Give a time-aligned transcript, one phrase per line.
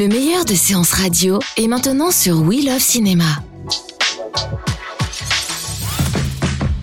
[0.00, 3.44] Le meilleur de séances radio est maintenant sur We Love Cinéma.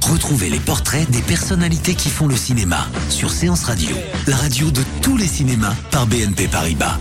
[0.04, 3.90] Retrouvez les portraits des personnalités qui font le cinéma sur Séance Radio,
[4.28, 7.00] la radio de tous les cinémas par BNP Paribas.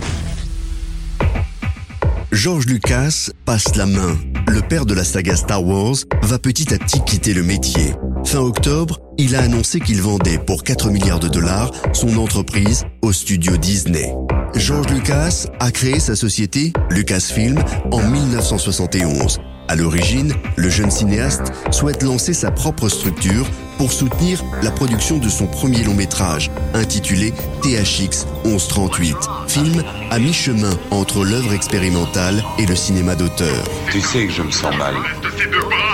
[2.31, 4.17] George Lucas passe la main.
[4.47, 7.93] Le père de la saga Star Wars va petit à petit quitter le métier.
[8.25, 13.11] Fin octobre, il a annoncé qu'il vendait pour 4 milliards de dollars son entreprise au
[13.11, 14.13] studio Disney.
[14.55, 17.59] George Lucas a créé sa société Lucasfilm
[17.91, 19.39] en 1971.
[19.69, 23.45] À l'origine, le jeune cinéaste souhaite lancer sa propre structure
[23.77, 30.71] pour soutenir la production de son premier long métrage, intitulé THX 1138, film à mi-chemin
[30.89, 33.63] entre l'œuvre expérimentale et le cinéma d'auteur.
[33.91, 34.95] Tu sais que je me sens mal.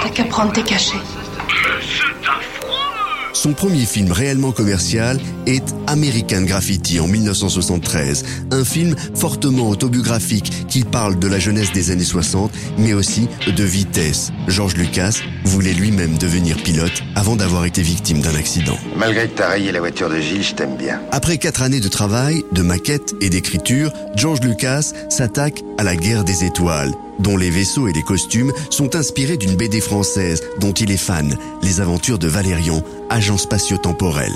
[0.03, 0.97] T'as qu'à prendre tes cachets.
[3.43, 10.85] Son premier film réellement commercial est American Graffiti en 1973, un film fortement autobiographique qui
[10.85, 14.31] parle de la jeunesse des années 60, mais aussi de vitesse.
[14.47, 18.77] George Lucas voulait lui-même devenir pilote avant d'avoir été victime d'un accident.
[18.95, 21.01] Malgré que t'as rayé la voiture de Gilles, je t'aime bien.
[21.11, 26.23] Après quatre années de travail, de maquette et d'écriture, George Lucas s'attaque à la guerre
[26.23, 30.91] des étoiles dont les vaisseaux et les costumes sont inspirés d'une BD française dont il
[30.91, 34.33] est fan, Les aventures de Valérian, agent spatio-temporel.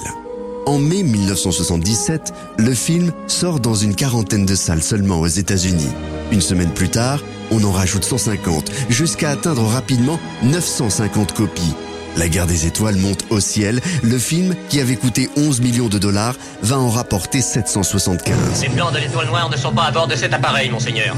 [0.67, 5.93] En mai 1977, le film sort dans une quarantaine de salles seulement aux États-Unis.
[6.33, 11.73] Une semaine plus tard, on en rajoute 150, jusqu'à atteindre rapidement 950 copies.
[12.17, 13.79] La guerre des étoiles monte au ciel.
[14.03, 18.61] Le film, qui avait coûté 11 millions de dollars, va en rapporter 775.
[18.61, 21.15] Les plans de l'étoile noire ne sont pas à bord de cet appareil, monseigneur.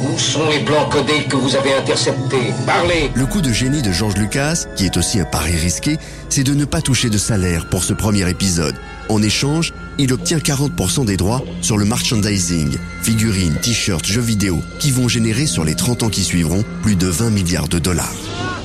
[0.00, 2.52] Où sont les plans codés que vous avez interceptés?
[2.66, 5.98] Parlez Le coup de génie de George Lucas, qui est aussi un pari risqué,
[6.28, 8.76] c'est de ne pas toucher de salaire pour ce premier épisode.
[9.08, 14.92] En échange, il obtient 40% des droits sur le merchandising, figurines, t-shirts, jeux vidéo, qui
[14.92, 18.14] vont générer sur les 30 ans qui suivront plus de 20 milliards de dollars.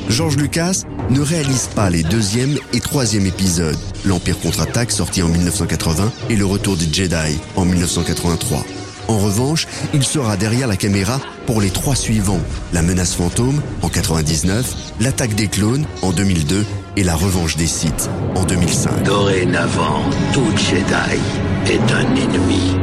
[0.10, 6.12] George Lucas ne réalise pas les deuxième et troisième épisodes, l'Empire contre-attaque sorti en 1980
[6.30, 8.64] et le Retour des Jedi en 1983.
[9.08, 12.40] En revanche, il sera derrière la caméra pour les trois suivants,
[12.72, 16.66] La menace fantôme en 99, L'attaque des clones en 2002
[16.96, 19.04] et La revanche des Sith en 2005.
[19.04, 20.04] Dorénavant,
[20.34, 21.20] tout Jedi
[21.68, 22.78] est un ennemi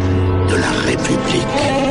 [0.48, 1.90] de la République.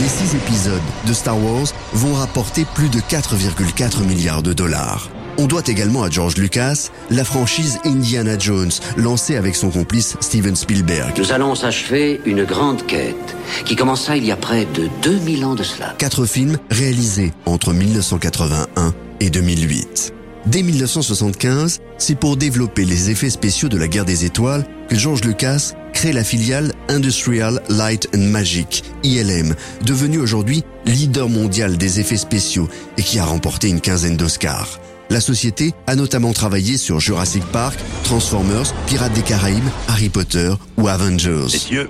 [0.00, 5.10] Les six épisodes de Star Wars vont rapporter plus de 4,4 milliards de dollars.
[5.40, 10.56] On doit également à George Lucas la franchise Indiana Jones, lancée avec son complice Steven
[10.56, 11.16] Spielberg.
[11.16, 15.54] Nous allons achever une grande quête qui commença il y a près de 2000 ans
[15.54, 15.94] de cela.
[15.96, 20.12] Quatre films réalisés entre 1981 et 2008.
[20.46, 25.22] Dès 1975, c'est pour développer les effets spéciaux de la guerre des étoiles que George
[25.22, 29.54] Lucas crée la filiale Industrial Light and Magic, ILM,
[29.84, 34.80] devenue aujourd'hui leader mondial des effets spéciaux et qui a remporté une quinzaine d'Oscars.
[35.10, 40.86] La société a notamment travaillé sur Jurassic Park, Transformers, Pirates des Caraïbes, Harry Potter ou
[40.86, 41.46] Avengers.
[41.50, 41.88] Messieurs,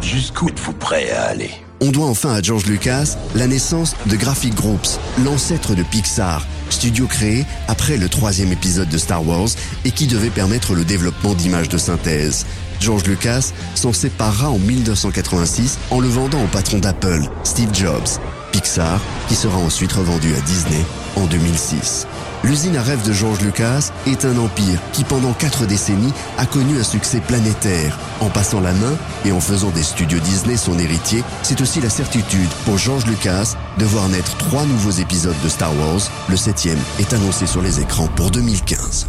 [0.00, 1.50] jusqu'où êtes-vous prêts à aller?
[1.80, 7.06] On doit enfin à George Lucas la naissance de Graphic Groups, l'ancêtre de Pixar, studio
[7.06, 9.48] créé après le troisième épisode de Star Wars
[9.84, 12.46] et qui devait permettre le développement d'images de synthèse.
[12.80, 18.20] George Lucas s'en séparera en 1986 en le vendant au patron d'Apple, Steve Jobs.
[18.56, 20.82] Pixar, qui sera ensuite revendu à Disney
[21.14, 22.06] en 2006.
[22.42, 26.78] L'usine à rêve de George Lucas est un empire qui pendant quatre décennies a connu
[26.78, 27.98] un succès planétaire.
[28.20, 31.90] En passant la main et en faisant des studios Disney son héritier, c'est aussi la
[31.90, 36.00] certitude pour George Lucas de voir naître trois nouveaux épisodes de Star Wars.
[36.30, 39.08] Le septième est annoncé sur les écrans pour 2015.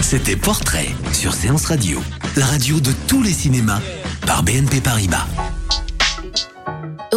[0.00, 2.02] C'était Portrait sur Séance Radio,
[2.36, 3.80] la radio de tous les cinémas
[4.26, 5.26] par BNP Paribas.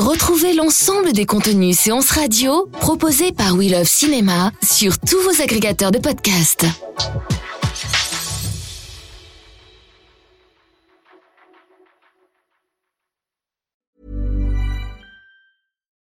[0.09, 5.91] Retrouvez l'ensemble des contenus séances radio proposés par We Love Cinéma sur tous vos agrégateurs
[5.91, 6.65] de podcasts.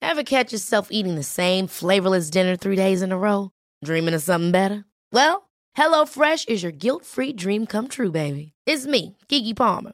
[0.02, 3.52] Ever catch yourself eating the same flavorless dinner three days in a row?
[3.82, 4.84] Dreaming of something better?
[5.14, 8.52] Well, HelloFresh is your guilt-free dream come true, baby.
[8.66, 9.94] It's me, Kiki Palmer.